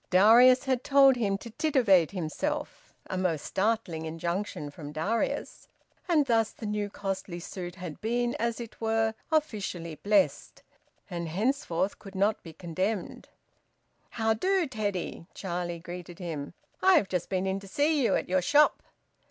[0.09, 5.67] Darius had told him to `titivate himself,' a most startling injunction from Darius,
[6.09, 10.63] and thus the new costly suit had been, as it were, officially blessed
[11.07, 13.29] and henceforth could not be condemned.
[14.09, 16.55] "How do, Teddy?" Charlie greeted him.
[16.81, 18.81] "I've just been in to see you at your shop."